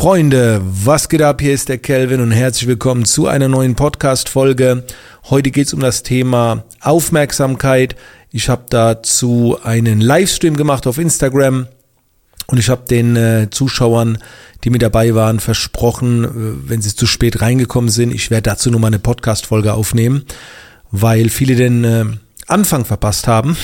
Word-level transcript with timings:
Freunde, 0.00 0.62
was 0.64 1.10
geht 1.10 1.20
ab? 1.20 1.42
Hier 1.42 1.52
ist 1.52 1.68
der 1.68 1.76
Kelvin 1.76 2.22
und 2.22 2.30
herzlich 2.30 2.66
willkommen 2.66 3.04
zu 3.04 3.26
einer 3.26 3.48
neuen 3.48 3.74
Podcast-Folge. 3.74 4.84
Heute 5.28 5.50
geht 5.50 5.66
es 5.66 5.74
um 5.74 5.80
das 5.80 6.02
Thema 6.02 6.64
Aufmerksamkeit. 6.80 7.96
Ich 8.30 8.48
habe 8.48 8.64
dazu 8.70 9.58
einen 9.62 10.00
Livestream 10.00 10.56
gemacht 10.56 10.86
auf 10.86 10.96
Instagram 10.96 11.66
und 12.46 12.56
ich 12.58 12.70
habe 12.70 12.86
den 12.88 13.14
äh, 13.14 13.48
Zuschauern, 13.50 14.16
die 14.64 14.70
mit 14.70 14.80
dabei 14.80 15.14
waren, 15.14 15.38
versprochen, 15.38 16.24
äh, 16.24 16.28
wenn 16.70 16.80
sie 16.80 16.96
zu 16.96 17.06
spät 17.06 17.42
reingekommen 17.42 17.90
sind, 17.90 18.10
ich 18.10 18.30
werde 18.30 18.48
dazu 18.48 18.70
nochmal 18.70 18.88
eine 18.88 19.00
Podcast-Folge 19.00 19.74
aufnehmen, 19.74 20.24
weil 20.90 21.28
viele 21.28 21.56
den 21.56 21.84
äh, 21.84 22.06
Anfang 22.46 22.86
verpasst 22.86 23.28
haben. 23.28 23.54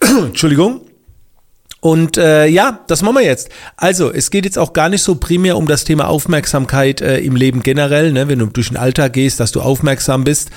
Entschuldigung. 0.00 0.85
Und 1.86 2.16
äh, 2.16 2.48
ja, 2.48 2.80
das 2.88 3.02
machen 3.02 3.14
wir 3.14 3.24
jetzt. 3.24 3.48
Also, 3.76 4.12
es 4.12 4.32
geht 4.32 4.44
jetzt 4.44 4.58
auch 4.58 4.72
gar 4.72 4.88
nicht 4.88 5.02
so 5.02 5.14
primär 5.14 5.56
um 5.56 5.68
das 5.68 5.84
Thema 5.84 6.08
Aufmerksamkeit 6.08 7.00
äh, 7.00 7.18
im 7.18 7.36
Leben 7.36 7.62
generell, 7.62 8.10
ne, 8.10 8.26
wenn 8.26 8.40
du 8.40 8.46
durch 8.46 8.66
den 8.70 8.76
Alltag 8.76 9.12
gehst, 9.12 9.38
dass 9.38 9.52
du 9.52 9.60
aufmerksam 9.60 10.24
bist, 10.24 10.50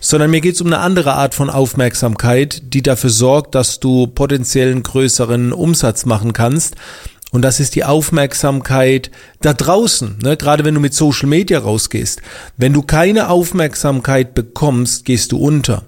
sondern 0.00 0.30
mir 0.30 0.40
geht 0.40 0.54
es 0.54 0.62
um 0.62 0.68
eine 0.68 0.78
andere 0.78 1.12
Art 1.12 1.34
von 1.34 1.50
Aufmerksamkeit, 1.50 2.62
die 2.72 2.80
dafür 2.80 3.10
sorgt, 3.10 3.54
dass 3.54 3.80
du 3.80 4.06
potenziellen 4.06 4.82
größeren 4.82 5.52
Umsatz 5.52 6.06
machen 6.06 6.32
kannst. 6.32 6.76
Und 7.32 7.42
das 7.42 7.60
ist 7.60 7.74
die 7.74 7.84
Aufmerksamkeit 7.84 9.10
da 9.42 9.52
draußen, 9.52 10.20
ne? 10.22 10.38
gerade 10.38 10.64
wenn 10.64 10.74
du 10.74 10.80
mit 10.80 10.94
Social 10.94 11.28
Media 11.28 11.58
rausgehst. 11.58 12.22
Wenn 12.56 12.72
du 12.72 12.80
keine 12.80 13.28
Aufmerksamkeit 13.28 14.32
bekommst, 14.32 15.04
gehst 15.04 15.32
du 15.32 15.36
unter 15.36 15.84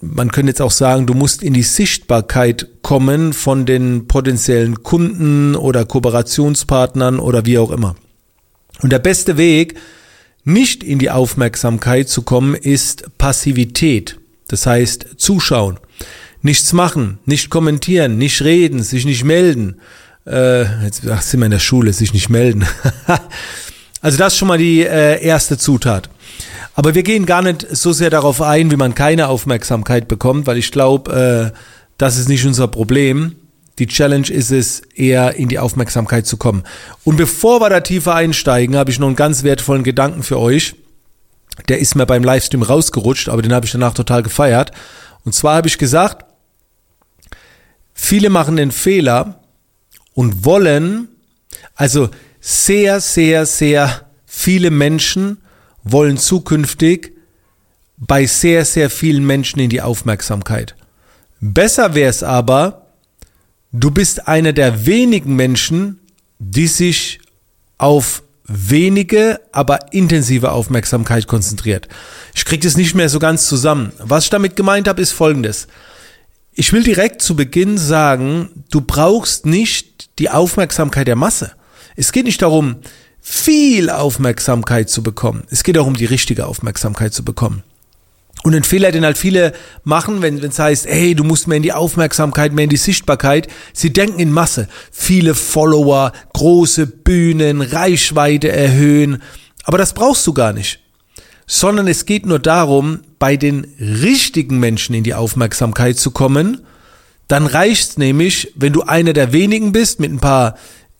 man 0.00 0.30
könnte 0.30 0.50
jetzt 0.50 0.62
auch 0.62 0.70
sagen, 0.70 1.06
du 1.06 1.14
musst 1.14 1.42
in 1.42 1.54
die 1.54 1.62
Sichtbarkeit 1.62 2.77
kommen 2.88 3.34
von 3.34 3.66
den 3.66 4.08
potenziellen 4.08 4.82
Kunden 4.82 5.54
oder 5.56 5.84
Kooperationspartnern 5.84 7.18
oder 7.18 7.44
wie 7.44 7.58
auch 7.58 7.70
immer. 7.70 7.96
Und 8.80 8.92
der 8.92 8.98
beste 8.98 9.36
Weg, 9.36 9.74
nicht 10.42 10.82
in 10.82 10.98
die 10.98 11.10
Aufmerksamkeit 11.10 12.08
zu 12.08 12.22
kommen, 12.22 12.54
ist 12.54 13.18
Passivität. 13.18 14.18
Das 14.48 14.64
heißt, 14.64 15.16
zuschauen. 15.18 15.78
Nichts 16.40 16.72
machen, 16.72 17.18
nicht 17.26 17.50
kommentieren, 17.50 18.16
nicht 18.16 18.40
reden, 18.40 18.82
sich 18.82 19.04
nicht 19.04 19.22
melden. 19.22 19.82
Äh, 20.26 20.62
jetzt 20.82 21.02
ach, 21.10 21.20
sind 21.20 21.40
wir 21.40 21.44
in 21.44 21.52
der 21.52 21.58
Schule, 21.58 21.92
sich 21.92 22.14
nicht 22.14 22.30
melden. 22.30 22.66
also 24.00 24.16
das 24.16 24.32
ist 24.32 24.38
schon 24.38 24.48
mal 24.48 24.56
die 24.56 24.80
äh, 24.80 25.22
erste 25.22 25.58
Zutat. 25.58 26.08
Aber 26.74 26.94
wir 26.94 27.02
gehen 27.02 27.26
gar 27.26 27.42
nicht 27.42 27.66
so 27.70 27.92
sehr 27.92 28.08
darauf 28.08 28.40
ein, 28.40 28.70
wie 28.70 28.76
man 28.76 28.94
keine 28.94 29.28
Aufmerksamkeit 29.28 30.08
bekommt, 30.08 30.46
weil 30.46 30.56
ich 30.56 30.72
glaube, 30.72 31.52
äh, 31.52 31.58
das 31.98 32.16
ist 32.16 32.28
nicht 32.28 32.46
unser 32.46 32.68
Problem. 32.68 33.36
Die 33.78 33.86
Challenge 33.86 34.28
ist 34.28 34.50
es, 34.50 34.80
eher 34.94 35.34
in 35.34 35.48
die 35.48 35.58
Aufmerksamkeit 35.58 36.26
zu 36.26 36.36
kommen. 36.36 36.64
Und 37.04 37.16
bevor 37.16 37.60
wir 37.60 37.68
da 37.70 37.80
tiefer 37.80 38.14
einsteigen, 38.14 38.76
habe 38.76 38.90
ich 38.90 38.98
noch 38.98 39.06
einen 39.06 39.16
ganz 39.16 39.42
wertvollen 39.42 39.84
Gedanken 39.84 40.22
für 40.22 40.38
euch. 40.38 40.74
Der 41.68 41.78
ist 41.78 41.94
mir 41.94 42.06
beim 42.06 42.24
Livestream 42.24 42.62
rausgerutscht, 42.62 43.28
aber 43.28 43.42
den 43.42 43.52
habe 43.52 43.66
ich 43.66 43.72
danach 43.72 43.94
total 43.94 44.22
gefeiert. 44.22 44.72
Und 45.24 45.34
zwar 45.34 45.56
habe 45.56 45.68
ich 45.68 45.78
gesagt, 45.78 46.24
viele 47.92 48.30
machen 48.30 48.56
den 48.56 48.70
Fehler 48.70 49.40
und 50.14 50.44
wollen, 50.44 51.08
also 51.74 52.10
sehr, 52.40 53.00
sehr, 53.00 53.44
sehr 53.44 54.06
viele 54.24 54.70
Menschen 54.70 55.38
wollen 55.82 56.16
zukünftig 56.16 57.12
bei 57.96 58.26
sehr, 58.26 58.64
sehr 58.64 58.90
vielen 58.90 59.26
Menschen 59.26 59.58
in 59.58 59.70
die 59.70 59.82
Aufmerksamkeit. 59.82 60.76
Besser 61.40 61.94
wäre 61.94 62.10
es 62.10 62.22
aber, 62.22 62.86
du 63.72 63.90
bist 63.90 64.26
einer 64.26 64.52
der 64.52 64.86
wenigen 64.86 65.36
Menschen, 65.36 66.00
die 66.38 66.66
sich 66.66 67.20
auf 67.78 68.22
wenige, 68.44 69.40
aber 69.52 69.92
intensive 69.92 70.50
Aufmerksamkeit 70.52 71.26
konzentriert. 71.26 71.88
Ich 72.34 72.44
kriege 72.44 72.66
das 72.66 72.76
nicht 72.76 72.94
mehr 72.94 73.08
so 73.08 73.18
ganz 73.18 73.46
zusammen. 73.46 73.92
Was 73.98 74.24
ich 74.24 74.30
damit 74.30 74.56
gemeint 74.56 74.88
habe, 74.88 75.02
ist 75.02 75.12
folgendes. 75.12 75.68
Ich 76.52 76.72
will 76.72 76.82
direkt 76.82 77.22
zu 77.22 77.36
Beginn 77.36 77.78
sagen, 77.78 78.64
du 78.70 78.80
brauchst 78.80 79.46
nicht 79.46 80.18
die 80.18 80.30
Aufmerksamkeit 80.30 81.06
der 81.06 81.14
Masse. 81.14 81.52
Es 81.94 82.10
geht 82.10 82.24
nicht 82.24 82.42
darum, 82.42 82.76
viel 83.20 83.90
Aufmerksamkeit 83.90 84.88
zu 84.88 85.02
bekommen. 85.02 85.44
Es 85.50 85.62
geht 85.62 85.76
auch 85.78 85.86
um 85.86 85.96
die 85.96 86.06
richtige 86.06 86.46
Aufmerksamkeit 86.46 87.12
zu 87.12 87.24
bekommen. 87.24 87.62
Und 88.48 88.54
ein 88.54 88.64
Fehler, 88.64 88.92
den 88.92 89.04
halt 89.04 89.18
viele 89.18 89.52
machen, 89.84 90.22
wenn 90.22 90.38
es 90.38 90.58
heißt, 90.58 90.86
hey, 90.86 91.14
du 91.14 91.22
musst 91.22 91.48
mehr 91.48 91.58
in 91.58 91.62
die 91.62 91.74
Aufmerksamkeit, 91.74 92.54
mehr 92.54 92.64
in 92.64 92.70
die 92.70 92.78
Sichtbarkeit. 92.78 93.46
Sie 93.74 93.92
denken 93.92 94.18
in 94.20 94.32
Masse. 94.32 94.68
Viele 94.90 95.34
Follower, 95.34 96.12
große 96.32 96.86
Bühnen, 96.86 97.60
Reichweite 97.60 98.50
erhöhen. 98.50 99.20
Aber 99.64 99.76
das 99.76 99.92
brauchst 99.92 100.26
du 100.26 100.32
gar 100.32 100.54
nicht. 100.54 100.80
Sondern 101.46 101.88
es 101.88 102.06
geht 102.06 102.24
nur 102.24 102.38
darum, 102.38 103.00
bei 103.18 103.36
den 103.36 103.66
richtigen 103.78 104.58
Menschen 104.58 104.94
in 104.94 105.04
die 105.04 105.12
Aufmerksamkeit 105.12 105.98
zu 105.98 106.10
kommen. 106.10 106.62
Dann 107.26 107.44
reicht's 107.44 107.98
nämlich, 107.98 108.54
wenn 108.54 108.72
du 108.72 108.80
einer 108.80 109.12
der 109.12 109.34
wenigen 109.34 109.72
bist 109.72 110.00
mit 110.00 110.10
ein 110.10 110.20
paar 110.20 110.56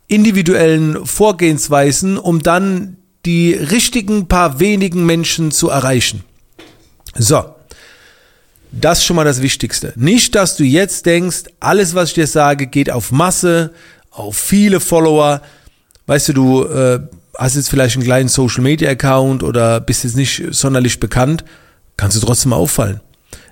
individuellen 0.06 1.06
Vorgehensweisen, 1.06 2.18
um 2.18 2.42
dann 2.42 2.98
die 3.24 3.54
richtigen 3.54 4.28
paar 4.28 4.60
wenigen 4.60 5.06
Menschen 5.06 5.50
zu 5.50 5.70
erreichen. 5.70 6.24
So. 7.18 7.54
Das 8.70 8.98
ist 8.98 9.04
schon 9.04 9.16
mal 9.16 9.24
das 9.24 9.40
Wichtigste. 9.40 9.92
Nicht, 9.96 10.34
dass 10.34 10.56
du 10.56 10.64
jetzt 10.64 11.06
denkst, 11.06 11.44
alles, 11.58 11.94
was 11.94 12.10
ich 12.10 12.14
dir 12.14 12.26
sage, 12.26 12.66
geht 12.66 12.90
auf 12.90 13.10
Masse, 13.12 13.72
auf 14.10 14.36
viele 14.36 14.78
Follower. 14.78 15.40
Weißt 16.06 16.28
du, 16.28 16.32
du 16.34 16.64
äh, 16.64 17.00
hast 17.38 17.56
jetzt 17.56 17.70
vielleicht 17.70 17.96
einen 17.96 18.04
kleinen 18.04 18.28
Social 18.28 18.62
Media 18.62 18.90
Account 18.90 19.42
oder 19.42 19.80
bist 19.80 20.04
jetzt 20.04 20.16
nicht 20.16 20.42
sonderlich 20.50 21.00
bekannt, 21.00 21.44
kannst 21.96 22.16
du 22.16 22.20
trotzdem 22.20 22.52
auffallen. 22.52 23.00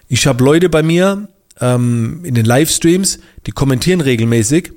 Ich 0.09 0.27
habe 0.27 0.44
Leute 0.44 0.69
bei 0.69 0.83
mir 0.83 1.28
ähm, 1.60 2.21
in 2.22 2.34
den 2.34 2.44
Livestreams, 2.44 3.19
die 3.47 3.53
kommentieren 3.53 4.03
regelmäßig 4.03 4.72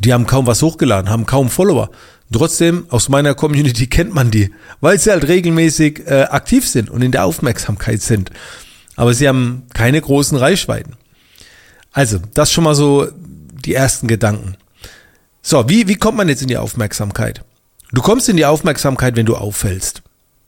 die 0.00 0.14
haben 0.14 0.26
kaum 0.26 0.46
was 0.46 0.62
hochgeladen, 0.62 1.10
haben 1.10 1.26
kaum 1.26 1.50
Follower. 1.50 1.90
Trotzdem, 2.32 2.86
aus 2.90 3.08
meiner 3.08 3.34
Community 3.34 3.86
kennt 3.88 4.14
man 4.14 4.30
die, 4.30 4.52
weil 4.80 4.98
sie 4.98 5.10
halt 5.10 5.26
regelmäßig 5.26 6.06
äh, 6.06 6.22
aktiv 6.22 6.68
sind 6.68 6.90
und 6.90 7.02
in 7.02 7.12
der 7.12 7.24
Aufmerksamkeit 7.24 8.02
sind. 8.02 8.30
Aber 8.96 9.14
sie 9.14 9.28
haben 9.28 9.64
keine 9.72 10.00
großen 10.00 10.36
Reichweiten. 10.38 10.96
Also, 11.92 12.18
das 12.34 12.52
schon 12.52 12.64
mal 12.64 12.74
so 12.74 13.08
die 13.64 13.74
ersten 13.74 14.06
Gedanken. 14.06 14.56
So, 15.42 15.68
wie, 15.68 15.88
wie 15.88 15.96
kommt 15.96 16.18
man 16.18 16.28
jetzt 16.28 16.42
in 16.42 16.48
die 16.48 16.58
Aufmerksamkeit? 16.58 17.42
Du 17.92 18.02
kommst 18.02 18.28
in 18.28 18.36
die 18.36 18.46
Aufmerksamkeit, 18.46 19.16
wenn 19.16 19.26
du 19.26 19.36
auffällst. 19.36 20.02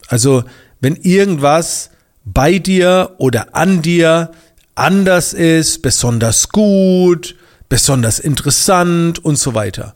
Also, 0.06 0.44
wenn 0.80 0.96
irgendwas 0.96 1.90
bei 2.24 2.58
dir 2.58 3.14
oder 3.18 3.56
an 3.56 3.82
dir 3.82 4.32
anders 4.74 5.32
ist, 5.32 5.82
besonders 5.82 6.50
gut, 6.50 7.34
besonders 7.68 8.18
interessant 8.18 9.24
und 9.24 9.36
so 9.36 9.54
weiter. 9.54 9.94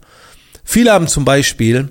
Viele 0.69 0.91
haben 0.91 1.07
zum 1.07 1.23
Beispiel 1.23 1.87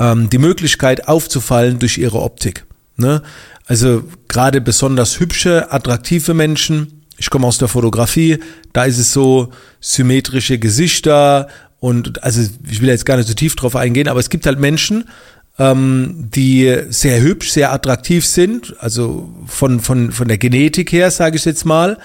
ähm, 0.00 0.28
die 0.28 0.38
Möglichkeit 0.38 1.06
aufzufallen 1.06 1.78
durch 1.78 1.98
ihre 1.98 2.20
Optik. 2.20 2.66
Ne? 2.96 3.22
Also 3.64 4.02
gerade 4.26 4.60
besonders 4.60 5.20
hübsche, 5.20 5.70
attraktive 5.72 6.34
Menschen. 6.34 7.04
Ich 7.16 7.30
komme 7.30 7.46
aus 7.46 7.58
der 7.58 7.68
Fotografie, 7.68 8.40
da 8.72 8.86
ist 8.86 8.98
es 8.98 9.12
so 9.12 9.52
symmetrische 9.78 10.58
Gesichter 10.58 11.46
und 11.78 12.24
also 12.24 12.42
ich 12.68 12.80
will 12.80 12.88
jetzt 12.88 13.06
gar 13.06 13.16
nicht 13.16 13.28
so 13.28 13.34
tief 13.34 13.54
drauf 13.54 13.76
eingehen, 13.76 14.08
aber 14.08 14.18
es 14.18 14.30
gibt 14.30 14.46
halt 14.46 14.58
Menschen, 14.58 15.08
ähm, 15.56 16.28
die 16.34 16.76
sehr 16.88 17.20
hübsch, 17.20 17.50
sehr 17.50 17.72
attraktiv 17.72 18.26
sind, 18.26 18.74
also 18.80 19.32
von, 19.46 19.78
von, 19.78 20.10
von 20.10 20.26
der 20.26 20.38
Genetik 20.38 20.90
her, 20.90 21.12
sage 21.12 21.36
ich 21.36 21.44
jetzt 21.44 21.64
mal. 21.64 21.98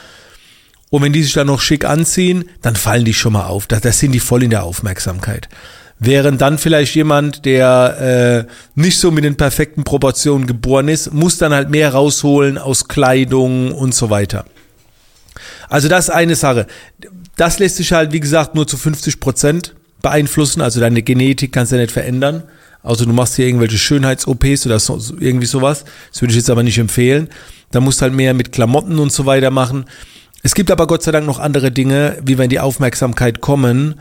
Und 0.89 1.01
wenn 1.01 1.13
die 1.13 1.23
sich 1.23 1.33
dann 1.33 1.47
noch 1.47 1.61
schick 1.61 1.85
anziehen, 1.85 2.45
dann 2.61 2.75
fallen 2.75 3.05
die 3.05 3.13
schon 3.13 3.33
mal 3.33 3.47
auf. 3.47 3.67
Da, 3.67 3.79
sind 3.91 4.11
die 4.11 4.19
voll 4.19 4.43
in 4.43 4.49
der 4.49 4.63
Aufmerksamkeit. 4.63 5.49
Während 5.99 6.41
dann 6.41 6.57
vielleicht 6.57 6.93
jemand, 6.95 7.45
der 7.45 8.47
äh, 8.47 8.51
nicht 8.79 8.99
so 8.99 9.11
mit 9.11 9.23
den 9.23 9.37
perfekten 9.37 9.83
Proportionen 9.83 10.45
geboren 10.45 10.89
ist, 10.89 11.13
muss 11.13 11.37
dann 11.37 11.53
halt 11.53 11.69
mehr 11.69 11.93
rausholen 11.93 12.57
aus 12.57 12.87
Kleidung 12.87 13.71
und 13.71 13.95
so 13.95 14.09
weiter. 14.09 14.45
Also 15.69 15.87
das 15.87 16.09
ist 16.09 16.13
eine 16.13 16.35
Sache. 16.35 16.67
Das 17.37 17.59
lässt 17.59 17.77
sich 17.77 17.91
halt, 17.91 18.11
wie 18.11 18.19
gesagt, 18.19 18.55
nur 18.55 18.67
zu 18.67 18.77
50 18.77 19.19
Prozent 19.19 19.73
beeinflussen. 20.01 20.61
Also 20.61 20.79
deine 20.79 21.01
Genetik 21.01 21.53
kannst 21.53 21.71
du 21.71 21.77
ja 21.77 21.81
nicht 21.81 21.93
verändern. 21.93 22.43
Also 22.83 23.05
du 23.05 23.13
machst 23.13 23.35
hier 23.35 23.47
irgendwelche 23.47 23.77
Schönheits-OPs 23.77 24.65
oder 24.67 24.79
so, 24.79 24.99
irgendwie 25.19 25.47
sowas. 25.47 25.85
Das 26.11 26.21
würde 26.21 26.33
ich 26.33 26.37
jetzt 26.37 26.49
aber 26.49 26.61
nicht 26.61 26.77
empfehlen. 26.77 27.29
Da 27.71 27.79
musst 27.79 27.99
du 27.99 28.03
halt 28.03 28.13
mehr 28.13 28.33
mit 28.33 28.51
Klamotten 28.51 28.99
und 28.99 29.11
so 29.11 29.25
weiter 29.25 29.49
machen. 29.49 29.85
Es 30.45 30.53
gibt 30.53 30.69
aber 30.69 30.85
Gott 30.85 31.01
sei 31.01 31.11
Dank 31.11 31.25
noch 31.25 31.39
andere 31.39 31.71
Dinge, 31.71 32.19
wie 32.23 32.37
wir 32.37 32.43
in 32.43 32.51
die 32.51 32.59
Aufmerksamkeit 32.59 33.41
kommen, 33.41 33.95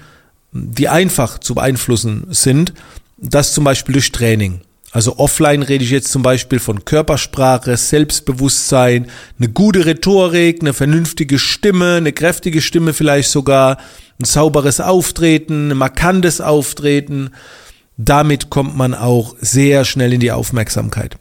die 0.53 0.91
einfach 0.91 1.39
zu 1.39 1.55
beeinflussen 1.55 2.27
sind. 2.29 2.75
Das 3.17 3.55
zum 3.55 3.65
Beispiel 3.65 3.95
durch 3.95 4.13
Training. 4.13 4.61
Also 4.93 5.17
offline 5.17 5.63
rede 5.63 5.85
ich 5.85 5.91
jetzt 5.91 6.13
zum 6.13 6.23
Beispiel 6.23 6.59
von 6.59 6.85
Körpersprache, 6.85 7.79
Selbstbewusstsein, 7.79 9.07
eine 9.39 9.49
gute 9.49 9.87
Rhetorik, 9.87 10.61
eine 10.61 10.75
vernünftige 10.75 11.39
Stimme, 11.39 11.95
eine 11.95 12.13
kräftige 12.13 12.61
Stimme 12.61 12.93
vielleicht 12.93 13.31
sogar, 13.31 13.79
ein 14.21 14.27
sauberes 14.27 14.81
Auftreten, 14.81 15.71
ein 15.71 15.79
markantes 15.79 16.43
Auftreten. 16.43 17.31
damit 17.97 18.51
kommt 18.51 18.77
man 18.77 18.93
auch 18.93 19.35
sehr 19.41 19.87
schnell 19.87 20.13
in 20.13 20.21
die 20.21 20.31
Aufmerksamkeit. 20.33 21.17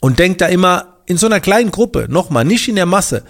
Und 0.00 0.18
denkt 0.18 0.40
da 0.40 0.46
immer 0.46 0.86
in 1.04 1.18
so 1.18 1.26
einer 1.26 1.40
kleinen 1.40 1.70
Gruppe, 1.70 2.06
nochmal, 2.08 2.46
nicht 2.46 2.66
in 2.66 2.76
der 2.76 2.86
Masse. 2.86 3.24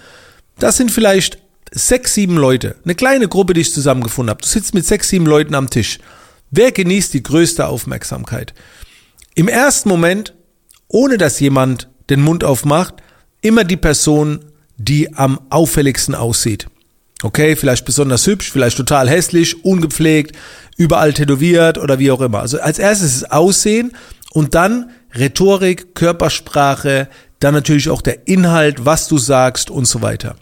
Das 0.59 0.77
sind 0.77 0.91
vielleicht 0.91 1.39
sechs, 1.71 2.13
sieben 2.13 2.37
Leute. 2.37 2.75
Eine 2.83 2.95
kleine 2.95 3.27
Gruppe, 3.27 3.53
die 3.53 3.61
ich 3.61 3.73
zusammengefunden 3.73 4.29
habe. 4.29 4.41
Du 4.41 4.47
sitzt 4.47 4.73
mit 4.73 4.85
sechs, 4.85 5.09
sieben 5.09 5.25
Leuten 5.25 5.55
am 5.55 5.69
Tisch. 5.69 5.99
Wer 6.51 6.71
genießt 6.71 7.13
die 7.13 7.23
größte 7.23 7.67
Aufmerksamkeit? 7.67 8.53
Im 9.35 9.47
ersten 9.47 9.89
Moment, 9.89 10.33
ohne 10.87 11.17
dass 11.17 11.39
jemand 11.39 11.89
den 12.09 12.21
Mund 12.21 12.43
aufmacht, 12.43 12.95
immer 13.41 13.63
die 13.63 13.77
Person, 13.77 14.45
die 14.77 15.15
am 15.15 15.39
auffälligsten 15.49 16.15
aussieht. 16.15 16.67
Okay, 17.23 17.55
vielleicht 17.55 17.85
besonders 17.85 18.27
hübsch, 18.27 18.51
vielleicht 18.51 18.77
total 18.77 19.09
hässlich, 19.09 19.63
ungepflegt, 19.63 20.35
überall 20.77 21.13
tätowiert 21.13 21.77
oder 21.77 21.97
wie 21.97 22.11
auch 22.11 22.21
immer. 22.21 22.39
Also 22.39 22.59
als 22.59 22.79
erstes 22.79 23.15
ist 23.15 23.31
Aussehen 23.31 23.93
und 24.33 24.55
dann 24.55 24.91
Rhetorik, 25.15 25.95
Körpersprache, 25.95 27.07
dann 27.39 27.53
natürlich 27.53 27.89
auch 27.89 28.01
der 28.01 28.27
Inhalt, 28.27 28.85
was 28.85 29.07
du 29.07 29.17
sagst 29.17 29.69
und 29.69 29.85
so 29.85 30.01
weiter. 30.01 30.35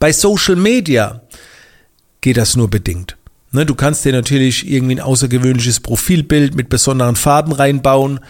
Bei 0.00 0.12
Social 0.12 0.56
Media 0.56 1.20
geht 2.22 2.38
das 2.38 2.56
nur 2.56 2.68
bedingt. 2.68 3.16
Ne, 3.52 3.66
du 3.66 3.74
kannst 3.74 4.04
dir 4.04 4.12
natürlich 4.12 4.68
irgendwie 4.68 4.94
ein 4.94 5.00
außergewöhnliches 5.00 5.80
Profilbild 5.80 6.54
mit 6.54 6.68
besonderen 6.68 7.16
Farben 7.16 7.52
reinbauen. 7.52 8.20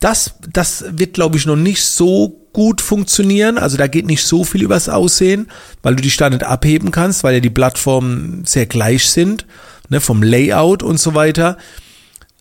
Das, 0.00 0.34
das 0.52 0.84
wird, 0.90 1.14
glaube 1.14 1.38
ich, 1.38 1.46
noch 1.46 1.56
nicht 1.56 1.84
so 1.84 2.46
gut 2.52 2.80
funktionieren. 2.80 3.58
Also 3.58 3.76
da 3.76 3.86
geht 3.86 4.06
nicht 4.06 4.24
so 4.24 4.44
viel 4.44 4.62
übers 4.62 4.88
Aussehen, 4.88 5.48
weil 5.82 5.96
du 5.96 6.06
da 6.06 6.30
nicht 6.30 6.42
abheben 6.42 6.90
kannst, 6.90 7.24
weil 7.24 7.34
ja 7.34 7.40
die 7.40 7.50
Plattformen 7.50 8.44
sehr 8.44 8.66
gleich 8.66 9.08
sind, 9.08 9.46
ne, 9.88 10.00
vom 10.00 10.22
Layout 10.22 10.82
und 10.82 11.00
so 11.00 11.14
weiter. 11.14 11.56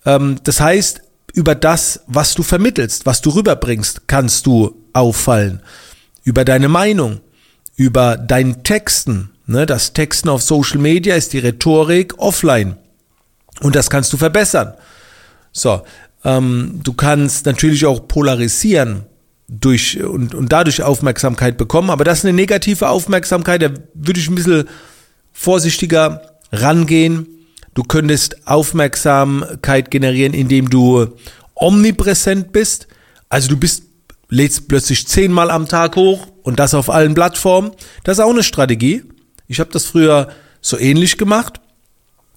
Ähm, 0.05 0.37
das 0.43 0.59
heißt, 0.59 1.01
über 1.33 1.55
das, 1.55 2.01
was 2.07 2.33
du 2.33 2.43
vermittelst, 2.43 3.05
was 3.05 3.21
du 3.21 3.29
rüberbringst, 3.29 4.07
kannst 4.07 4.45
du 4.47 4.75
auffallen. 4.91 5.61
Über 6.23 6.43
deine 6.43 6.69
Meinung, 6.69 7.21
über 7.75 8.17
deinen 8.17 8.63
Texten. 8.63 9.31
Ne, 9.47 9.65
das 9.65 9.93
Texten 9.93 10.29
auf 10.29 10.41
Social 10.41 10.79
Media 10.79 11.15
ist 11.15 11.33
die 11.33 11.39
Rhetorik 11.39 12.17
offline. 12.17 12.77
Und 13.61 13.75
das 13.75 13.89
kannst 13.89 14.11
du 14.11 14.17
verbessern. 14.17 14.73
So, 15.51 15.83
ähm, 16.23 16.81
du 16.83 16.93
kannst 16.93 17.45
natürlich 17.45 17.85
auch 17.85 18.07
polarisieren 18.07 19.03
durch 19.47 20.01
und, 20.03 20.33
und 20.33 20.51
dadurch 20.51 20.81
Aufmerksamkeit 20.81 21.57
bekommen. 21.57 21.91
Aber 21.91 22.03
das 22.03 22.19
ist 22.19 22.25
eine 22.25 22.33
negative 22.33 22.89
Aufmerksamkeit, 22.89 23.61
da 23.61 23.69
würde 23.93 24.19
ich 24.19 24.27
ein 24.29 24.35
bisschen 24.35 24.67
vorsichtiger 25.31 26.39
rangehen. 26.51 27.27
Du 27.75 27.83
könntest 27.83 28.47
Aufmerksamkeit 28.47 29.91
generieren, 29.91 30.33
indem 30.33 30.69
du 30.69 31.07
omnipräsent 31.53 32.51
bist. 32.51 32.87
Also 33.29 33.49
du 33.49 33.57
bist, 33.57 33.83
lädst 34.29 34.67
plötzlich 34.67 35.07
zehnmal 35.07 35.51
am 35.51 35.67
Tag 35.67 35.95
hoch 35.95 36.27
und 36.45 36.59
das 36.59 36.73
auf 36.73 36.89
allen 36.89 37.13
Plattformen. 37.13 37.71
Das 38.03 38.17
ist 38.17 38.23
auch 38.23 38.29
eine 38.29 38.43
Strategie. 38.43 39.03
Ich 39.47 39.59
habe 39.59 39.71
das 39.71 39.85
früher 39.85 40.29
so 40.61 40.79
ähnlich 40.79 41.17
gemacht. 41.17 41.59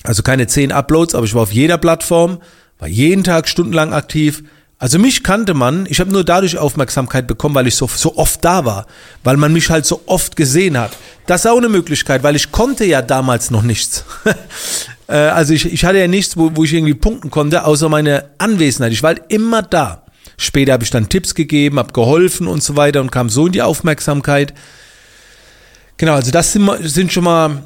Also 0.02 0.22
keine 0.22 0.46
zehn 0.46 0.72
Uploads, 0.72 1.14
aber 1.14 1.24
ich 1.24 1.34
war 1.34 1.42
auf 1.42 1.52
jeder 1.52 1.78
Plattform, 1.78 2.38
war 2.78 2.88
jeden 2.88 3.24
Tag 3.24 3.48
stundenlang 3.48 3.92
aktiv 3.92 4.42
also 4.80 5.00
mich 5.00 5.24
kannte 5.24 5.54
man, 5.54 5.86
ich 5.90 5.98
habe 5.98 6.12
nur 6.12 6.22
dadurch 6.22 6.56
Aufmerksamkeit 6.56 7.26
bekommen, 7.26 7.56
weil 7.56 7.66
ich 7.66 7.74
so, 7.74 7.88
so 7.88 8.16
oft 8.16 8.44
da 8.44 8.64
war, 8.64 8.86
weil 9.24 9.36
man 9.36 9.52
mich 9.52 9.70
halt 9.70 9.84
so 9.84 10.02
oft 10.06 10.36
gesehen 10.36 10.78
hat. 10.78 10.92
Das 11.26 11.44
ist 11.44 11.50
auch 11.50 11.56
eine 11.56 11.68
Möglichkeit, 11.68 12.22
weil 12.22 12.36
ich 12.36 12.52
konnte 12.52 12.84
ja 12.84 13.02
damals 13.02 13.50
noch 13.50 13.62
nichts. 13.62 14.04
Äh, 15.10 15.14
also 15.14 15.54
ich, 15.54 15.64
ich 15.64 15.86
hatte 15.86 15.98
ja 15.98 16.06
nichts, 16.06 16.36
wo, 16.36 16.50
wo 16.54 16.64
ich 16.64 16.74
irgendwie 16.74 16.92
punkten 16.92 17.30
konnte, 17.30 17.64
außer 17.64 17.88
meine 17.88 18.28
Anwesenheit. 18.36 18.92
Ich 18.92 19.02
war 19.02 19.14
halt 19.14 19.22
immer 19.32 19.62
da. 19.62 20.02
Später 20.40 20.72
habe 20.72 20.84
ich 20.84 20.90
dann 20.90 21.08
Tipps 21.08 21.34
gegeben, 21.34 21.78
habe 21.78 21.92
geholfen 21.92 22.46
und 22.46 22.62
so 22.62 22.76
weiter 22.76 23.00
und 23.00 23.10
kam 23.10 23.28
so 23.28 23.46
in 23.46 23.52
die 23.52 23.62
Aufmerksamkeit. 23.62 24.54
Genau, 25.96 26.14
also 26.14 26.30
das 26.30 26.52
sind, 26.52 26.70
sind 26.82 27.12
schon 27.12 27.24
mal 27.24 27.64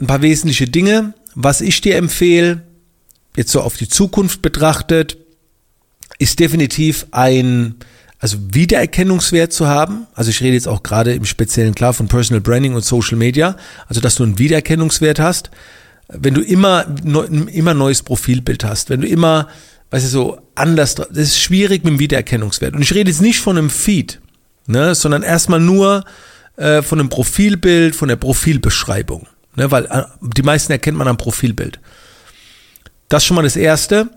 ein 0.00 0.06
paar 0.06 0.20
wesentliche 0.20 0.66
Dinge. 0.66 1.14
Was 1.36 1.60
ich 1.60 1.80
dir 1.80 1.96
empfehle, 1.96 2.64
jetzt 3.36 3.52
so 3.52 3.60
auf 3.60 3.76
die 3.76 3.88
Zukunft 3.88 4.42
betrachtet, 4.42 5.16
ist 6.18 6.40
definitiv 6.40 7.06
ein, 7.12 7.76
also 8.18 8.36
Wiedererkennungswert 8.50 9.52
zu 9.52 9.68
haben. 9.68 10.08
Also 10.14 10.30
ich 10.30 10.40
rede 10.40 10.54
jetzt 10.54 10.66
auch 10.66 10.82
gerade 10.82 11.14
im 11.14 11.24
Speziellen 11.24 11.76
klar 11.76 11.92
von 11.92 12.08
Personal 12.08 12.40
Branding 12.40 12.74
und 12.74 12.84
Social 12.84 13.16
Media. 13.16 13.56
Also 13.86 14.00
dass 14.00 14.16
du 14.16 14.24
einen 14.24 14.40
Wiedererkennungswert 14.40 15.20
hast. 15.20 15.52
Wenn 16.08 16.34
du 16.34 16.40
immer, 16.40 16.84
immer 17.04 17.74
neues 17.74 18.02
Profilbild 18.02 18.64
hast, 18.64 18.90
wenn 18.90 19.02
du 19.02 19.06
immer, 19.06 19.46
weißt 19.90 20.04
du, 20.04 20.08
so 20.08 20.38
anders, 20.54 20.94
das 20.94 21.08
ist 21.10 21.40
schwierig 21.40 21.84
mit 21.84 21.94
dem 21.94 21.98
Wiedererkennungswert. 21.98 22.74
Und 22.74 22.82
ich 22.82 22.94
rede 22.94 23.10
jetzt 23.10 23.22
nicht 23.22 23.40
von 23.40 23.56
einem 23.56 23.70
Feed, 23.70 24.20
ne, 24.66 24.94
sondern 24.94 25.22
erstmal 25.22 25.60
nur 25.60 26.04
äh, 26.56 26.82
von 26.82 27.00
einem 27.00 27.08
Profilbild, 27.08 27.96
von 27.96 28.08
der 28.08 28.16
Profilbeschreibung. 28.16 29.26
Ne, 29.56 29.70
weil 29.70 29.86
äh, 29.86 30.04
die 30.20 30.42
meisten 30.42 30.72
erkennt 30.72 30.98
man 30.98 31.08
am 31.08 31.16
Profilbild. 31.16 31.80
Das 33.08 33.22
ist 33.22 33.26
schon 33.26 33.36
mal 33.36 33.42
das 33.42 33.56
Erste. 33.56 34.10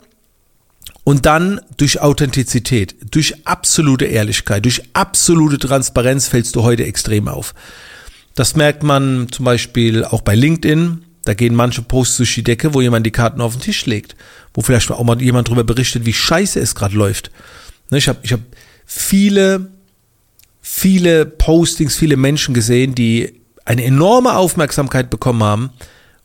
Und 1.03 1.25
dann 1.25 1.61
durch 1.77 1.99
Authentizität, 1.99 2.95
durch 3.09 3.47
absolute 3.47 4.05
Ehrlichkeit, 4.05 4.65
durch 4.65 4.83
absolute 4.93 5.57
Transparenz 5.57 6.27
fällst 6.27 6.55
du 6.55 6.63
heute 6.63 6.85
extrem 6.85 7.27
auf. 7.27 7.55
Das 8.35 8.55
merkt 8.55 8.83
man 8.83 9.27
zum 9.31 9.45
Beispiel 9.45 10.05
auch 10.05 10.21
bei 10.21 10.35
LinkedIn. 10.35 11.03
Da 11.23 11.33
gehen 11.33 11.53
manche 11.53 11.81
Posts 11.81 12.17
durch 12.17 12.35
die 12.35 12.43
Decke, 12.43 12.73
wo 12.73 12.81
jemand 12.81 13.05
die 13.05 13.11
Karten 13.11 13.41
auf 13.41 13.53
den 13.53 13.61
Tisch 13.61 13.85
legt, 13.85 14.15
wo 14.53 14.61
vielleicht 14.61 14.89
auch 14.91 15.03
mal 15.03 15.21
jemand 15.21 15.47
darüber 15.47 15.63
berichtet, 15.63 16.05
wie 16.05 16.13
scheiße 16.13 16.59
es 16.59 16.73
gerade 16.73 16.95
läuft. 16.95 17.31
Ne, 17.89 17.99
ich 17.99 18.07
habe 18.07 18.19
ich 18.23 18.33
hab 18.33 18.41
viele, 18.85 19.69
viele 20.61 21.25
Postings, 21.25 21.95
viele 21.95 22.17
Menschen 22.17 22.53
gesehen, 22.53 22.95
die 22.95 23.41
eine 23.65 23.83
enorme 23.83 24.35
Aufmerksamkeit 24.35 25.09
bekommen 25.09 25.43
haben, 25.43 25.69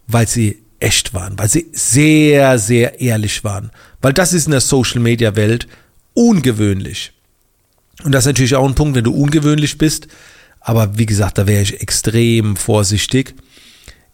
weil 0.06 0.26
sie 0.26 0.62
echt 0.80 1.14
waren, 1.14 1.38
weil 1.38 1.48
sie 1.48 1.66
sehr, 1.72 2.58
sehr 2.58 3.00
ehrlich 3.00 3.44
waren. 3.44 3.70
Weil 4.00 4.12
das 4.12 4.32
ist 4.32 4.46
in 4.46 4.52
der 4.52 4.60
Social-Media-Welt 4.60 5.66
ungewöhnlich. 6.14 7.12
Und 8.04 8.12
das 8.12 8.24
ist 8.24 8.28
natürlich 8.28 8.54
auch 8.54 8.66
ein 8.66 8.74
Punkt, 8.74 8.96
wenn 8.96 9.04
du 9.04 9.12
ungewöhnlich 9.12 9.78
bist. 9.78 10.08
Aber 10.60 10.98
wie 10.98 11.06
gesagt, 11.06 11.38
da 11.38 11.46
wäre 11.46 11.62
ich 11.62 11.80
extrem 11.80 12.56
vorsichtig. 12.56 13.34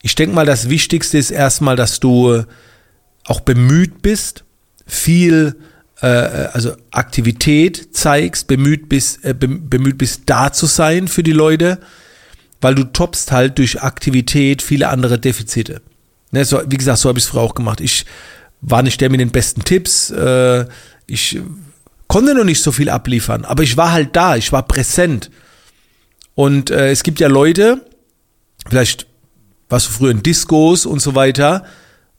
Ich 0.02 0.14
denke 0.16 0.34
mal, 0.34 0.46
das 0.46 0.68
Wichtigste 0.68 1.16
ist 1.16 1.30
erstmal, 1.30 1.76
dass 1.76 2.00
du 2.00 2.44
auch 3.24 3.40
bemüht 3.40 4.02
bist, 4.02 4.44
viel, 4.84 5.56
äh, 6.00 6.06
also 6.06 6.76
Aktivität 6.90 7.94
zeigst, 7.94 8.48
bemüht 8.48 8.88
bist, 8.88 9.24
äh, 9.24 9.32
bemüht 9.34 9.98
bist, 9.98 10.22
da 10.26 10.52
zu 10.52 10.66
sein 10.66 11.06
für 11.06 11.22
die 11.22 11.32
Leute, 11.32 11.78
weil 12.60 12.74
du 12.74 12.84
toppst 12.84 13.30
halt 13.30 13.58
durch 13.58 13.82
Aktivität 13.82 14.60
viele 14.60 14.88
andere 14.88 15.18
Defizite. 15.18 15.80
Ne, 16.32 16.44
so, 16.44 16.60
wie 16.66 16.76
gesagt, 16.76 16.98
so 16.98 17.08
habe 17.08 17.18
ich 17.18 17.24
es 17.24 17.30
früher 17.30 17.42
auch 17.42 17.54
gemacht. 17.54 17.80
Ich 17.80 18.04
war 18.60 18.82
nicht 18.82 19.00
der 19.00 19.10
mit 19.10 19.20
den 19.20 19.30
besten 19.30 19.64
Tipps. 19.64 20.10
Äh, 20.10 20.66
ich 21.06 21.40
konnte 22.08 22.34
noch 22.34 22.44
nicht 22.44 22.62
so 22.62 22.72
viel 22.72 22.88
abliefern, 22.88 23.44
aber 23.44 23.62
ich 23.62 23.76
war 23.76 23.92
halt 23.92 24.16
da, 24.16 24.36
ich 24.36 24.50
war 24.50 24.66
präsent. 24.66 25.30
Und 26.34 26.70
äh, 26.70 26.90
es 26.90 27.02
gibt 27.02 27.20
ja 27.20 27.28
Leute, 27.28 27.84
vielleicht 28.68 29.06
warst 29.72 29.88
du 29.88 29.90
früher 29.90 30.12
in 30.12 30.22
Discos 30.22 30.86
und 30.86 31.00
so 31.00 31.14
weiter, 31.14 31.64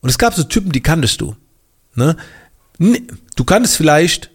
und 0.02 0.10
es 0.10 0.18
gab 0.18 0.34
so 0.34 0.44
Typen, 0.44 0.74
die 0.74 0.84
kanntest 0.84 1.22
du. 1.22 1.36
Ne? 1.96 2.18
Du 2.78 3.46
kanntest 3.46 3.78
vielleicht, 3.78 4.32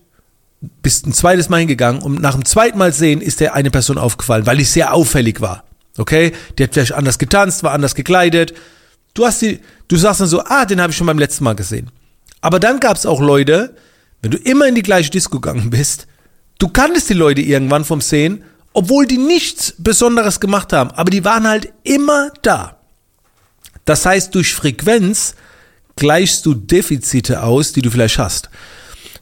bist 0.80 1.06
ein 1.06 1.12
zweites 1.12 1.50
Mal 1.50 1.58
hingegangen 1.58 2.00
und 2.00 2.22
nach 2.22 2.34
dem 2.34 2.46
zweiten 2.46 2.78
Mal 2.78 2.94
sehen 2.94 3.20
ist 3.20 3.40
der 3.40 3.52
eine 3.52 3.70
Person 3.70 3.98
aufgefallen, 3.98 4.46
weil 4.46 4.60
ich 4.60 4.70
sehr 4.70 4.94
auffällig 4.94 5.42
war. 5.42 5.64
Okay? 5.98 6.32
Die 6.56 6.62
hat 6.62 6.72
vielleicht 6.72 6.94
anders 6.94 7.18
getanzt, 7.18 7.62
war 7.62 7.72
anders 7.72 7.94
gekleidet, 7.94 8.54
Du 9.18 9.26
hast 9.26 9.42
die, 9.42 9.58
du 9.88 9.96
sagst 9.96 10.20
dann 10.20 10.28
so, 10.28 10.44
ah, 10.44 10.64
den 10.64 10.80
habe 10.80 10.92
ich 10.92 10.96
schon 10.96 11.08
beim 11.08 11.18
letzten 11.18 11.42
Mal 11.42 11.56
gesehen. 11.56 11.90
Aber 12.40 12.60
dann 12.60 12.78
gab 12.78 12.96
es 12.96 13.04
auch 13.04 13.20
Leute, 13.20 13.74
wenn 14.22 14.30
du 14.30 14.38
immer 14.38 14.68
in 14.68 14.76
die 14.76 14.82
gleiche 14.82 15.10
Disco 15.10 15.40
gegangen 15.40 15.70
bist, 15.70 16.06
du 16.60 16.68
kanntest 16.68 17.10
die 17.10 17.14
Leute 17.14 17.40
irgendwann 17.40 17.84
vom 17.84 18.00
Sehen, 18.00 18.44
obwohl 18.74 19.06
die 19.06 19.18
nichts 19.18 19.74
Besonderes 19.76 20.38
gemacht 20.38 20.72
haben, 20.72 20.92
aber 20.92 21.10
die 21.10 21.24
waren 21.24 21.48
halt 21.48 21.72
immer 21.82 22.30
da. 22.42 22.77
Das 23.88 24.04
heißt, 24.04 24.34
durch 24.34 24.54
Frequenz 24.54 25.34
gleichst 25.96 26.44
du 26.44 26.52
Defizite 26.52 27.42
aus, 27.42 27.72
die 27.72 27.80
du 27.80 27.90
vielleicht 27.90 28.18
hast. 28.18 28.50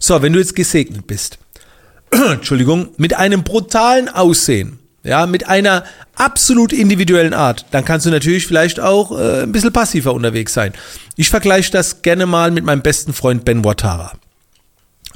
So, 0.00 0.20
wenn 0.22 0.32
du 0.32 0.40
jetzt 0.40 0.56
gesegnet 0.56 1.06
bist, 1.06 1.38
Entschuldigung, 2.10 2.88
mit 2.96 3.14
einem 3.14 3.44
brutalen 3.44 4.08
Aussehen, 4.08 4.80
ja, 5.04 5.26
mit 5.26 5.46
einer 5.48 5.84
absolut 6.16 6.72
individuellen 6.72 7.32
Art, 7.32 7.66
dann 7.70 7.84
kannst 7.84 8.06
du 8.06 8.10
natürlich 8.10 8.48
vielleicht 8.48 8.80
auch 8.80 9.16
äh, 9.16 9.44
ein 9.44 9.52
bisschen 9.52 9.72
passiver 9.72 10.12
unterwegs 10.12 10.52
sein. 10.52 10.72
Ich 11.14 11.30
vergleiche 11.30 11.70
das 11.70 12.02
gerne 12.02 12.26
mal 12.26 12.50
mit 12.50 12.64
meinem 12.64 12.82
besten 12.82 13.12
Freund 13.12 13.44
Ben 13.44 13.64
Watara. 13.64 14.14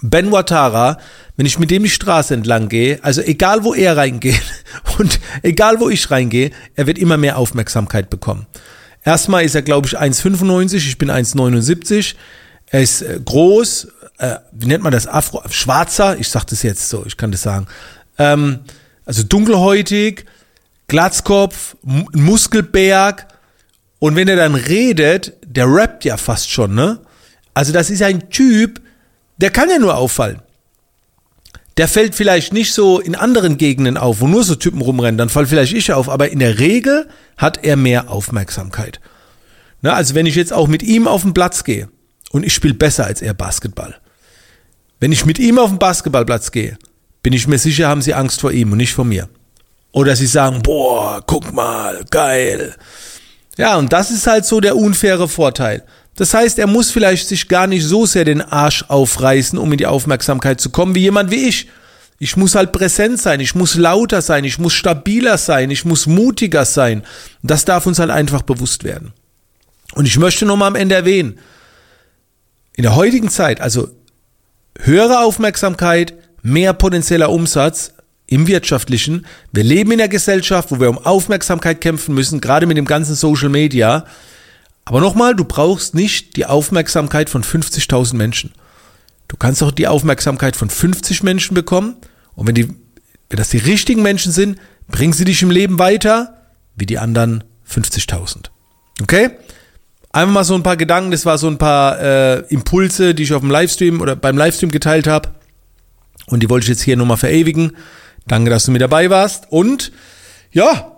Ben 0.01 0.31
Watara, 0.31 0.97
wenn 1.37 1.47
ich 1.47 1.59
mit 1.59 1.73
dem 1.73 1.83
die 1.83 1.91
Straße 1.91 2.35
entlang 2.35 2.69
gehe, 2.69 3.01
also 3.03 3.21
egal 3.21 3.65
wo 3.65 3.75
er 3.75 3.97
reingeht 3.97 4.41
und 5.01 5.19
egal 5.43 5.81
wo 5.81 5.89
ich 5.89 6.09
reingehe, 6.09 6.53
er 6.77 6.87
wird 6.87 6.99
immer 6.99 7.17
mehr 7.17 7.37
Aufmerksamkeit 7.37 8.11
bekommen. 8.11 8.47
Erstmal 9.05 9.45
ist 9.45 9.55
er, 9.55 9.63
glaube 9.63 9.89
ich, 9.89 9.99
1,95, 9.99 10.77
ich 10.77 10.99
bin 10.99 11.11
1,79. 11.11 12.15
Er 12.67 12.83
ist 12.83 13.03
äh, 13.03 13.19
groß, 13.25 13.89
äh, 14.19 14.37
wie 14.53 14.67
nennt 14.67 14.83
man 14.83 14.93
das? 14.93 15.07
Afro, 15.07 15.43
schwarzer, 15.51 16.19
ich 16.19 16.29
sag 16.29 16.45
das 16.45 16.63
jetzt 16.63 16.89
so, 16.89 17.05
ich 17.07 17.17
kann 17.17 17.33
das 17.33 17.43
sagen. 17.43 17.67
Ähm, 18.19 18.61
also 19.05 19.23
dunkelhäutig, 19.23 20.27
Glatzkopf, 20.87 21.77
M 21.85 22.07
Muskelberg. 22.13 23.27
Und 23.99 24.17
wenn 24.17 24.29
er 24.29 24.37
dann 24.37 24.55
redet, 24.55 25.35
der 25.45 25.67
rappt 25.67 26.05
ja 26.05 26.17
fast 26.17 26.51
schon, 26.51 26.75
ne? 26.75 27.01
Also 27.55 27.73
das 27.73 27.91
ist 27.91 28.03
ein 28.03 28.31
Typ, 28.31 28.81
der 29.39 29.51
kann 29.51 29.69
ja 29.69 29.79
nur 29.79 29.97
auffallen. 29.97 30.41
Der 31.77 31.89
fällt 31.89 32.15
vielleicht 32.15 32.53
nicht 32.53 32.73
so 32.73 33.01
in 33.01 33.15
anderen 33.15 33.57
Gegenden 33.57 33.97
auf, 33.97 34.21
wo 34.21 34.29
nur 34.29 34.45
so 34.45 34.55
Typen 34.55 34.83
rumrennen, 34.83 35.19
dann 35.19 35.29
fällt 35.29 35.49
vielleicht 35.49 35.73
ich 35.73 35.93
auf, 35.93 36.09
aber 36.09 36.31
in 36.31 36.41
der 36.41 36.59
Regel 36.59 37.09
hat 37.37 37.65
er 37.65 37.77
mehr 37.77 38.11
Aufmerksamkeit. 38.11 39.01
Ne, 39.83 39.93
also 39.93 40.15
wenn 40.15 40.27
ich 40.27 40.35
jetzt 40.35 40.53
auch 40.53 40.69
mit 40.69 40.83
ihm 40.83 41.09
auf 41.09 41.23
den 41.23 41.33
Platz 41.33 41.65
gehe 41.65 41.89
und 42.33 42.45
ich 42.45 42.53
spiele 42.53 42.75
besser 42.75 43.07
als 43.07 43.23
er 43.23 43.35
Basketball. 43.35 43.97
Wenn 44.99 45.13
ich 45.13 45.25
mit 45.25 45.39
ihm 45.39 45.59
auf 45.59 45.71
den 45.71 45.79
Basketballplatz 45.79 46.53
gehe, 46.53 46.77
bin 47.23 47.33
ich 47.33 47.47
mir 47.47 47.59
sicher, 47.59 47.89
haben 47.89 48.03
sie 48.03 48.15
Angst 48.15 48.41
vor 48.41 48.53
ihm 48.53 48.73
und 48.73 48.79
nicht 48.79 48.93
vor 48.93 49.05
mir. 49.05 49.29
Oder 49.93 50.15
sie 50.15 50.27
sagen, 50.27 50.63
boah, 50.63 51.23
guck 51.27 51.53
mal, 51.53 52.05
geil. 52.11 52.75
Ja, 53.57 53.77
und 53.77 53.93
das 53.93 54.11
ist 54.11 54.27
halt 54.27 54.45
so 54.45 54.61
der 54.61 54.77
unfaire 54.77 55.29
Vorteil. 55.29 55.85
Das 56.21 56.35
heißt, 56.35 56.59
er 56.59 56.67
muss 56.67 56.91
vielleicht 56.91 57.29
sich 57.29 57.49
gar 57.49 57.67
nicht 57.67 57.83
so 57.83 58.05
sehr 58.05 58.27
den 58.27 58.43
Arsch 58.43 58.85
aufreißen, 58.89 59.59
um 59.59 59.73
in 59.73 59.79
die 59.79 59.87
Aufmerksamkeit 59.87 60.61
zu 60.61 60.69
kommen, 60.69 60.95
wie 60.95 61.01
jemand 61.01 61.31
wie 61.31 61.49
ich. 61.49 61.69
Ich 62.19 62.37
muss 62.37 62.55
halt 62.55 62.73
präsent 62.73 63.19
sein, 63.19 63.41
ich 63.41 63.55
muss 63.55 63.75
lauter 63.75 64.21
sein, 64.21 64.45
ich 64.45 64.59
muss 64.59 64.75
stabiler 64.75 65.39
sein, 65.39 65.71
ich 65.71 65.87
muss 65.87 66.07
mutiger 66.07 66.67
sein. 66.67 67.05
Das 67.43 67.65
darf 67.65 67.87
uns 67.87 67.99
halt 67.99 68.11
einfach 68.11 68.43
bewusst 68.43 68.85
werden. 68.85 69.15
Und 69.95 70.05
ich 70.05 70.19
möchte 70.19 70.45
nochmal 70.45 70.69
am 70.69 70.75
Ende 70.75 70.95
erwähnen, 70.95 71.39
in 72.75 72.83
der 72.83 72.97
heutigen 72.97 73.31
Zeit, 73.31 73.63
also 73.63 73.89
höhere 74.79 75.21
Aufmerksamkeit, 75.21 76.13
mehr 76.43 76.75
potenzieller 76.75 77.31
Umsatz 77.31 77.95
im 78.27 78.47
wirtschaftlichen. 78.47 79.25
Wir 79.53 79.65
leben 79.65 79.93
in 79.93 80.03
einer 80.03 80.09
Gesellschaft, 80.11 80.71
wo 80.71 80.81
wir 80.81 80.91
um 80.91 80.99
Aufmerksamkeit 80.99 81.81
kämpfen 81.81 82.15
müssen, 82.15 82.43
gerade 82.43 82.67
mit 82.67 82.77
dem 82.77 82.85
ganzen 82.85 83.15
Social 83.15 83.49
Media. 83.49 84.05
Aber 84.91 85.01
nochmal, 85.01 85.37
du 85.37 85.45
brauchst 85.45 85.95
nicht 85.95 86.35
die 86.35 86.47
Aufmerksamkeit 86.47 87.31
von 87.31 87.45
50.000 87.45 88.17
Menschen. 88.17 88.51
Du 89.29 89.37
kannst 89.37 89.63
auch 89.63 89.71
die 89.71 89.87
Aufmerksamkeit 89.87 90.57
von 90.57 90.69
50 90.69 91.23
Menschen 91.23 91.55
bekommen. 91.55 91.95
Und 92.35 92.49
wenn, 92.49 92.57
die, 92.57 92.67
wenn 92.67 93.37
das 93.37 93.51
die 93.51 93.59
richtigen 93.59 94.03
Menschen 94.03 94.33
sind, 94.33 94.59
bringen 94.89 95.13
sie 95.13 95.25
dich 95.25 95.43
im 95.43 95.53
Leben 95.53 95.79
weiter 95.79 96.43
wie 96.75 96.87
die 96.87 96.99
anderen 96.99 97.45
50.000. 97.73 98.47
Okay? 99.01 99.31
Einfach 100.11 100.35
mal 100.35 100.43
so 100.43 100.57
ein 100.57 100.65
paar 100.65 100.77
Gedanken, 100.77 101.13
das 101.13 101.25
war 101.25 101.39
so 101.39 101.47
ein 101.47 101.59
paar 101.59 102.01
äh, 102.01 102.39
Impulse, 102.49 103.15
die 103.15 103.23
ich 103.23 103.33
auf 103.33 103.43
dem 103.43 103.51
Livestream 103.53 104.01
oder 104.01 104.17
beim 104.17 104.37
Livestream 104.37 104.73
geteilt 104.73 105.07
habe. 105.07 105.29
Und 106.27 106.43
die 106.43 106.51
wollte 106.51 106.65
ich 106.65 106.69
jetzt 106.71 106.83
hier 106.83 106.97
nochmal 106.97 107.17
verewigen. 107.17 107.77
Danke, 108.27 108.51
dass 108.51 108.65
du 108.65 108.73
mit 108.73 108.83
dabei 108.83 109.09
warst. 109.09 109.47
Und 109.51 109.93
ja, 110.51 110.90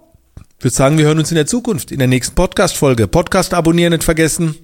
ich 0.62 0.64
würde 0.64 0.76
sagen, 0.76 0.96
wir 0.96 1.06
hören 1.06 1.18
uns 1.18 1.32
in 1.32 1.34
der 1.34 1.46
Zukunft, 1.48 1.90
in 1.90 1.98
der 1.98 2.06
nächsten 2.06 2.36
Podcast-Folge. 2.36 3.08
Podcast 3.08 3.52
abonnieren 3.52 3.90
nicht 3.90 4.04
vergessen. 4.04 4.54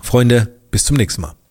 Freunde, 0.00 0.58
bis 0.70 0.86
zum 0.86 0.96
nächsten 0.96 1.20
Mal. 1.20 1.41